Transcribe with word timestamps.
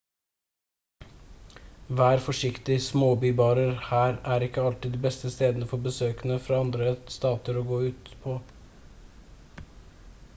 vær 1.99 2.21
forsiktig 2.27 2.77
småbybarer 2.85 3.75
her 3.89 4.17
er 4.37 4.45
ikke 4.47 4.63
alltid 4.69 4.95
de 4.97 5.01
beste 5.03 5.31
stedene 5.35 5.69
for 5.75 5.83
besøkende 5.89 6.39
fra 6.47 6.59
andre 6.63 6.89
stater 7.17 7.61
å 7.61 7.63
gå 7.73 7.79
ut 7.91 8.11
på 8.25 8.35